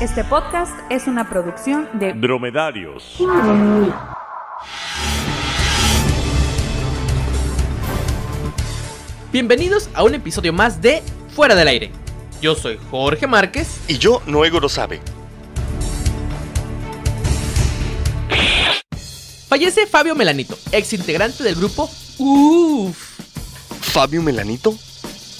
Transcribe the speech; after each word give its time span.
Este 0.00 0.24
podcast 0.24 0.72
es 0.88 1.06
una 1.06 1.28
producción 1.28 1.86
de 1.92 2.14
Dromedarios. 2.14 3.18
Bienvenidos 9.30 9.90
a 9.92 10.02
un 10.02 10.14
episodio 10.14 10.54
más 10.54 10.80
de 10.80 11.02
Fuera 11.36 11.54
del 11.54 11.68
Aire. 11.68 11.90
Yo 12.40 12.54
soy 12.54 12.80
Jorge 12.90 13.26
Márquez. 13.26 13.78
Y 13.88 13.98
yo, 13.98 14.22
Noego 14.24 14.58
lo 14.58 14.70
sabe. 14.70 15.02
Fallece 19.48 19.86
Fabio 19.86 20.14
Melanito, 20.14 20.56
ex 20.72 20.94
integrante 20.94 21.44
del 21.44 21.56
grupo 21.56 21.90
UFF. 22.16 23.20
¿Fabio 23.82 24.22
Melanito? 24.22 24.74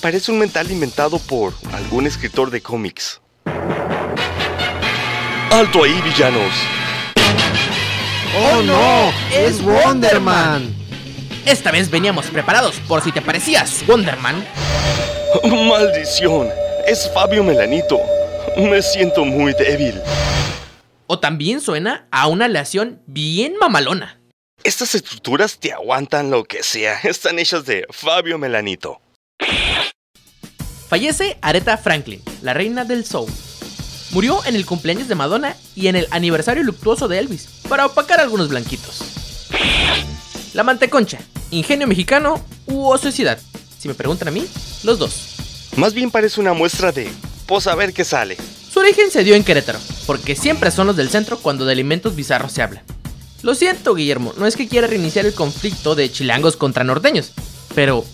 Parece 0.02 0.30
un 0.32 0.38
mental 0.38 0.70
inventado 0.70 1.18
por 1.18 1.54
algún 1.72 2.06
escritor 2.06 2.50
de 2.50 2.60
cómics. 2.60 3.19
¡Alto 5.50 5.82
ahí, 5.82 6.00
villanos! 6.02 6.52
¡Oh 8.38 8.62
no! 8.62 9.12
¡Es 9.36 9.60
Wonderman! 9.60 10.72
Esta 11.44 11.72
vez 11.72 11.90
veníamos 11.90 12.26
preparados 12.26 12.76
por 12.86 13.02
si 13.02 13.10
te 13.10 13.20
parecías 13.20 13.82
Wonderman. 13.88 14.46
¡Maldición! 15.68 16.48
Es 16.86 17.10
Fabio 17.12 17.42
Melanito. 17.42 17.98
Me 18.56 18.80
siento 18.80 19.24
muy 19.24 19.52
débil. 19.54 20.00
O 21.08 21.18
también 21.18 21.60
suena 21.60 22.06
a 22.12 22.28
una 22.28 22.44
aleación 22.44 23.02
bien 23.06 23.56
mamalona. 23.58 24.20
Estas 24.62 24.94
estructuras 24.94 25.58
te 25.58 25.72
aguantan 25.72 26.30
lo 26.30 26.44
que 26.44 26.62
sea. 26.62 27.00
Están 27.02 27.40
hechas 27.40 27.66
de 27.66 27.86
Fabio 27.90 28.38
Melanito. 28.38 29.00
Fallece 30.88 31.38
Aretha 31.42 31.76
Franklin, 31.76 32.22
la 32.40 32.54
reina 32.54 32.84
del 32.84 33.04
soul. 33.04 33.28
Murió 34.12 34.44
en 34.44 34.56
el 34.56 34.66
cumpleaños 34.66 35.06
de 35.06 35.14
Madonna 35.14 35.56
y 35.76 35.86
en 35.86 35.96
el 35.96 36.08
aniversario 36.10 36.64
luctuoso 36.64 37.06
de 37.06 37.18
Elvis, 37.18 37.46
para 37.68 37.86
opacar 37.86 38.18
algunos 38.18 38.48
blanquitos. 38.48 39.02
La 40.52 40.64
manteconcha, 40.64 41.18
ingenio 41.52 41.86
mexicano 41.86 42.44
u 42.66 42.88
ociosidad. 42.88 43.38
Si 43.78 43.86
me 43.86 43.94
preguntan 43.94 44.28
a 44.28 44.32
mí, 44.32 44.46
los 44.82 44.98
dos. 44.98 45.70
Más 45.76 45.94
bien 45.94 46.10
parece 46.10 46.40
una 46.40 46.52
muestra 46.52 46.90
de... 46.90 47.08
Pues 47.46 47.68
a 47.68 47.74
ver 47.76 47.92
qué 47.92 48.04
sale. 48.04 48.36
Su 48.72 48.80
origen 48.80 49.10
se 49.10 49.22
dio 49.22 49.36
en 49.36 49.44
Querétaro, 49.44 49.78
porque 50.06 50.34
siempre 50.34 50.70
son 50.72 50.88
los 50.88 50.96
del 50.96 51.08
centro 51.08 51.38
cuando 51.38 51.64
de 51.64 51.72
alimentos 51.72 52.16
bizarros 52.16 52.52
se 52.52 52.62
habla. 52.62 52.82
Lo 53.42 53.54
siento, 53.54 53.94
Guillermo, 53.94 54.34
no 54.36 54.46
es 54.46 54.56
que 54.56 54.68
quiera 54.68 54.86
reiniciar 54.86 55.24
el 55.24 55.34
conflicto 55.34 55.94
de 55.94 56.10
chilangos 56.10 56.56
contra 56.56 56.84
norteños, 56.84 57.32
pero 57.74 58.04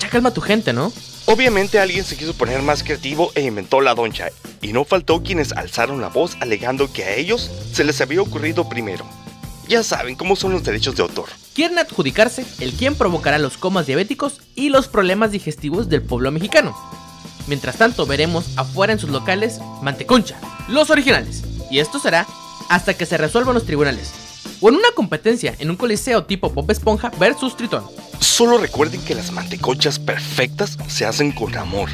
ya 0.00 0.08
calma 0.08 0.32
tu 0.32 0.40
gente, 0.40 0.72
¿no? 0.72 0.92
Obviamente 1.26 1.78
alguien 1.78 2.04
se 2.04 2.16
quiso 2.16 2.34
poner 2.34 2.62
más 2.62 2.82
creativo 2.82 3.30
e 3.34 3.42
inventó 3.42 3.80
la 3.80 3.94
doncha, 3.94 4.28
y 4.62 4.72
no 4.72 4.84
faltó 4.84 5.22
quienes 5.22 5.52
alzaron 5.52 6.00
la 6.00 6.08
voz 6.08 6.36
alegando 6.40 6.90
que 6.90 7.04
a 7.04 7.16
ellos 7.16 7.50
se 7.72 7.84
les 7.84 8.00
había 8.00 8.22
ocurrido 8.22 8.68
primero. 8.68 9.04
Ya 9.68 9.82
saben 9.82 10.16
cómo 10.16 10.36
son 10.36 10.52
los 10.52 10.64
derechos 10.64 10.96
de 10.96 11.02
autor. 11.02 11.28
Quieren 11.54 11.78
adjudicarse 11.78 12.46
el 12.60 12.72
quién 12.72 12.94
provocará 12.94 13.38
los 13.38 13.58
comas 13.58 13.86
diabéticos 13.86 14.40
y 14.54 14.70
los 14.70 14.88
problemas 14.88 15.32
digestivos 15.32 15.88
del 15.88 16.02
pueblo 16.02 16.30
mexicano. 16.30 16.76
Mientras 17.46 17.76
tanto, 17.76 18.06
veremos 18.06 18.46
afuera 18.56 18.92
en 18.92 18.98
sus 18.98 19.10
locales 19.10 19.60
Manteconcha, 19.82 20.38
los 20.68 20.90
originales. 20.90 21.42
Y 21.70 21.80
esto 21.80 21.98
será 21.98 22.26
hasta 22.68 22.94
que 22.94 23.06
se 23.06 23.18
resuelvan 23.18 23.54
los 23.54 23.66
tribunales. 23.66 24.12
O 24.60 24.68
en 24.68 24.76
una 24.76 24.92
competencia 24.94 25.54
en 25.58 25.70
un 25.70 25.76
coliseo 25.76 26.24
tipo 26.24 26.52
Pop 26.52 26.70
Esponja 26.70 27.10
versus 27.18 27.56
Tritón. 27.56 27.84
Solo 28.20 28.58
recuerden 28.58 29.02
que 29.04 29.14
las 29.14 29.32
mantecochas 29.32 29.98
perfectas 29.98 30.78
se 30.86 31.04
hacen 31.04 31.32
con 31.32 31.56
amor, 31.56 31.90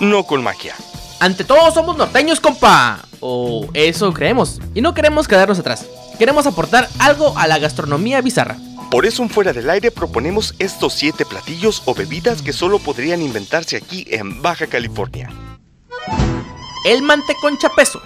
no 0.00 0.24
con 0.24 0.42
magia. 0.42 0.74
Ante 1.22 1.44
todo 1.44 1.70
somos 1.70 1.96
norteños, 1.96 2.40
compa. 2.40 2.98
O 3.20 3.68
eso 3.74 4.12
creemos. 4.12 4.60
Y 4.74 4.80
no 4.80 4.92
queremos 4.92 5.28
quedarnos 5.28 5.56
atrás. 5.60 5.86
Queremos 6.18 6.48
aportar 6.48 6.88
algo 6.98 7.38
a 7.38 7.46
la 7.46 7.60
gastronomía 7.60 8.20
bizarra. 8.20 8.56
Por 8.90 9.06
eso 9.06 9.22
en 9.22 9.30
Fuera 9.30 9.52
del 9.52 9.70
Aire 9.70 9.92
proponemos 9.92 10.56
estos 10.58 10.94
7 10.94 11.24
platillos 11.24 11.84
o 11.84 11.94
bebidas 11.94 12.42
que 12.42 12.52
solo 12.52 12.80
podrían 12.80 13.22
inventarse 13.22 13.76
aquí 13.76 14.04
en 14.10 14.42
Baja 14.42 14.66
California. 14.66 15.30
El 16.84 17.02
manteconcha 17.02 17.68
peso. 17.68 18.02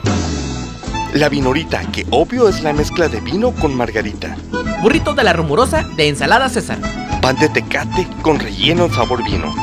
La 1.15 1.31
vinorita, 1.31 1.91
que 1.93 2.05
obvio 2.11 2.51
es 2.51 2.63
la 2.63 2.75
mezcla 2.75 3.09
de 3.09 3.23
vino 3.23 3.53
con 3.53 3.75
margarita. 3.75 4.37
Burrito 4.83 5.15
de 5.15 5.25
la 5.25 5.33
rumorosa 5.33 5.85
de 5.97 6.09
ensalada 6.09 6.51
César. 6.51 6.81
Pan 7.23 7.39
de 7.39 7.49
tecate 7.49 8.07
con 8.21 8.39
relleno 8.39 8.85
en 8.85 8.93
sabor 8.93 9.25
vino. 9.25 9.55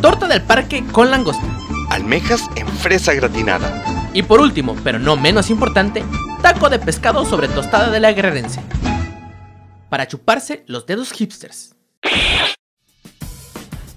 Torta 0.00 0.26
del 0.28 0.40
parque 0.40 0.82
con 0.92 1.10
langosta. 1.10 1.46
Almejas 1.90 2.42
en 2.56 2.66
fresa 2.68 3.14
gratinada. 3.14 4.10
Y 4.14 4.22
por 4.22 4.40
último, 4.40 4.76
pero 4.84 4.98
no 4.98 5.16
menos 5.16 5.50
importante, 5.50 6.04
taco 6.42 6.68
de 6.68 6.78
pescado 6.78 7.24
sobre 7.24 7.48
tostada 7.48 7.90
de 7.90 8.00
la 8.00 8.12
guerrerense. 8.12 8.60
Para 9.88 10.08
chuparse 10.08 10.64
los 10.66 10.86
dedos 10.86 11.12
hipsters. 11.12 11.74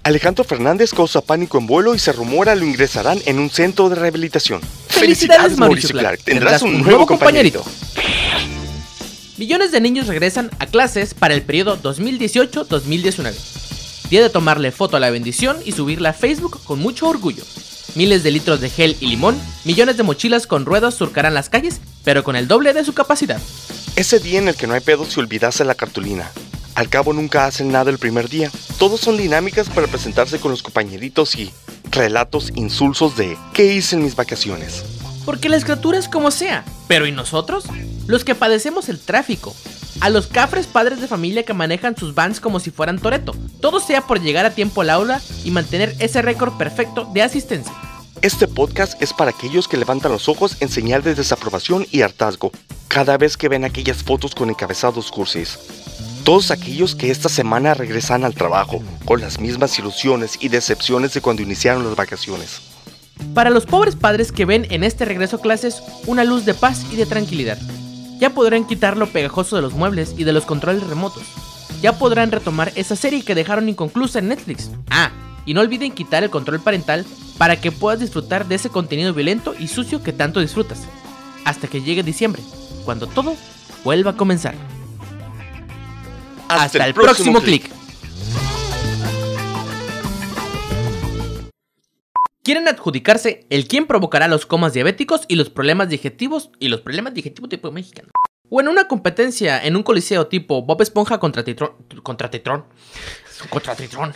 Alejandro 0.02 0.44
Fernández 0.44 0.92
causa 0.92 1.20
pánico 1.20 1.58
en 1.58 1.66
vuelo 1.66 1.94
y 1.94 1.98
se 1.98 2.12
rumora 2.12 2.54
lo 2.54 2.64
ingresarán 2.64 3.18
en 3.26 3.40
un 3.40 3.50
centro 3.50 3.88
de 3.88 3.96
rehabilitación. 3.96 4.60
Felicidades, 4.88 5.58
Mauricio 5.58 5.90
Clark. 5.90 6.20
Tendrás 6.22 6.62
un 6.62 6.82
nuevo 6.82 7.06
compañerito. 7.06 7.64
Millones 9.36 9.72
de 9.72 9.80
niños 9.80 10.06
regresan 10.06 10.50
a 10.60 10.66
clases 10.66 11.12
para 11.12 11.34
el 11.34 11.42
periodo 11.42 11.76
2018-2019. 11.82 13.34
Día 14.08 14.22
de 14.22 14.30
tomarle 14.30 14.70
foto 14.70 14.96
a 14.96 15.00
la 15.00 15.10
bendición 15.10 15.58
y 15.64 15.72
subirla 15.72 16.10
a 16.10 16.12
Facebook 16.12 16.62
con 16.64 16.78
mucho 16.78 17.08
orgullo. 17.08 17.42
Miles 17.96 18.22
de 18.22 18.30
litros 18.30 18.60
de 18.60 18.68
gel 18.68 18.94
y 19.00 19.06
limón, 19.06 19.40
millones 19.64 19.96
de 19.96 20.02
mochilas 20.02 20.46
con 20.46 20.66
ruedas 20.66 20.94
surcarán 20.94 21.32
las 21.32 21.48
calles, 21.48 21.80
pero 22.04 22.22
con 22.22 22.36
el 22.36 22.46
doble 22.46 22.74
de 22.74 22.84
su 22.84 22.92
capacidad. 22.92 23.40
Ese 23.96 24.18
día 24.18 24.38
en 24.38 24.48
el 24.48 24.54
que 24.54 24.66
no 24.66 24.74
hay 24.74 24.80
pedo 24.80 25.06
si 25.06 25.18
olvidase 25.18 25.64
la 25.64 25.74
cartulina. 25.74 26.30
Al 26.74 26.90
cabo 26.90 27.14
nunca 27.14 27.46
hacen 27.46 27.72
nada 27.72 27.90
el 27.90 27.96
primer 27.96 28.28
día. 28.28 28.50
Todos 28.78 29.00
son 29.00 29.16
dinámicas 29.16 29.70
para 29.70 29.86
presentarse 29.86 30.38
con 30.38 30.50
los 30.50 30.62
compañeritos 30.62 31.36
y 31.36 31.50
relatos 31.90 32.52
insulsos 32.54 33.16
de 33.16 33.38
¿qué 33.54 33.72
hice 33.72 33.96
en 33.96 34.02
mis 34.02 34.14
vacaciones? 34.14 34.84
Porque 35.24 35.48
la 35.48 35.56
escritura 35.56 35.96
es 35.96 36.06
como 36.06 36.30
sea. 36.30 36.66
Pero 36.88 37.06
¿y 37.06 37.12
nosotros? 37.12 37.64
Los 38.06 38.24
que 38.24 38.34
padecemos 38.34 38.90
el 38.90 39.00
tráfico. 39.00 39.56
A 40.00 40.10
los 40.10 40.26
cafres 40.26 40.66
padres 40.66 41.00
de 41.00 41.08
familia 41.08 41.44
que 41.44 41.54
manejan 41.54 41.96
sus 41.96 42.14
vans 42.14 42.40
como 42.40 42.60
si 42.60 42.70
fueran 42.70 42.98
Toreto. 42.98 43.34
Todo 43.62 43.80
sea 43.80 44.06
por 44.06 44.20
llegar 44.20 44.44
a 44.44 44.54
tiempo 44.54 44.82
al 44.82 44.90
aula 44.90 45.22
y 45.44 45.50
mantener 45.50 45.96
ese 45.98 46.20
récord 46.20 46.58
perfecto 46.58 47.10
de 47.14 47.22
asistencia. 47.22 47.72
Este 48.26 48.48
podcast 48.48 49.00
es 49.00 49.12
para 49.12 49.30
aquellos 49.30 49.68
que 49.68 49.76
levantan 49.76 50.10
los 50.10 50.28
ojos 50.28 50.56
en 50.58 50.68
señal 50.68 51.00
de 51.00 51.14
desaprobación 51.14 51.86
y 51.92 52.02
hartazgo 52.02 52.50
cada 52.88 53.16
vez 53.16 53.36
que 53.36 53.48
ven 53.48 53.64
aquellas 53.64 54.02
fotos 54.02 54.34
con 54.34 54.50
encabezados 54.50 55.12
cursis. 55.12 55.56
Todos 56.24 56.50
aquellos 56.50 56.96
que 56.96 57.12
esta 57.12 57.28
semana 57.28 57.74
regresan 57.74 58.24
al 58.24 58.34
trabajo 58.34 58.82
con 59.04 59.20
las 59.20 59.38
mismas 59.38 59.78
ilusiones 59.78 60.38
y 60.40 60.48
decepciones 60.48 61.14
de 61.14 61.20
cuando 61.20 61.42
iniciaron 61.42 61.84
las 61.84 61.94
vacaciones. 61.94 62.62
Para 63.32 63.50
los 63.50 63.64
pobres 63.64 63.94
padres 63.94 64.32
que 64.32 64.44
ven 64.44 64.66
en 64.70 64.82
este 64.82 65.04
regreso 65.04 65.36
a 65.36 65.40
clases 65.40 65.80
una 66.08 66.24
luz 66.24 66.44
de 66.44 66.54
paz 66.54 66.84
y 66.90 66.96
de 66.96 67.06
tranquilidad. 67.06 67.58
Ya 68.18 68.30
podrán 68.30 68.66
quitar 68.66 68.96
lo 68.96 69.06
pegajoso 69.06 69.54
de 69.54 69.62
los 69.62 69.74
muebles 69.74 70.16
y 70.18 70.24
de 70.24 70.32
los 70.32 70.46
controles 70.46 70.82
remotos. 70.82 71.22
Ya 71.80 71.96
podrán 71.96 72.32
retomar 72.32 72.72
esa 72.74 72.96
serie 72.96 73.24
que 73.24 73.36
dejaron 73.36 73.68
inconclusa 73.68 74.18
en 74.18 74.26
Netflix. 74.26 74.72
Ah, 74.90 75.12
y 75.46 75.54
no 75.54 75.62
olviden 75.62 75.92
quitar 75.92 76.22
el 76.24 76.30
control 76.30 76.60
parental 76.60 77.06
para 77.38 77.60
que 77.60 77.72
puedas 77.72 78.00
disfrutar 78.00 78.46
de 78.46 78.56
ese 78.56 78.68
contenido 78.68 79.14
violento 79.14 79.54
y 79.58 79.68
sucio 79.68 80.02
que 80.02 80.12
tanto 80.12 80.40
disfrutas. 80.40 80.86
Hasta 81.44 81.68
que 81.68 81.80
llegue 81.80 82.02
diciembre, 82.02 82.42
cuando 82.84 83.06
todo 83.06 83.36
vuelva 83.84 84.10
a 84.10 84.16
comenzar. 84.16 84.54
Hasta, 86.48 86.86
el 86.86 86.94
próximo 86.94 87.40
clic. 87.40 87.70
Quieren 92.42 92.68
adjudicarse 92.68 93.44
el 93.50 93.66
quién 93.66 93.86
provocará 93.86 94.28
los 94.28 94.46
comas 94.46 94.72
diabéticos 94.72 95.22
y 95.26 95.34
los 95.34 95.50
problemas 95.50 95.88
digestivos 95.88 96.50
y 96.60 96.68
los 96.68 96.80
problemas 96.80 97.12
digestivos 97.12 97.50
tipo 97.50 97.72
mexicano. 97.72 98.10
O 98.48 98.60
en 98.60 98.68
una 98.68 98.86
competencia 98.86 99.60
en 99.64 99.74
un 99.74 99.82
coliseo 99.82 100.28
tipo 100.28 100.62
Bob 100.62 100.80
Esponja 100.80 101.18
contra 101.18 101.42
Titrón. 101.42 101.72
Contra 102.04 102.30
Titrón. 102.30 102.66
Contra 103.50 103.74
Titrón. 103.74 104.14